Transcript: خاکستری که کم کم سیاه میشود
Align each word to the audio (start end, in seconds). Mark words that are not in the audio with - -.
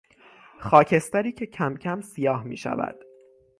خاکستری 0.59 1.31
که 1.31 1.45
کم 1.45 1.77
کم 1.77 2.01
سیاه 2.01 2.43
میشود 2.43 2.95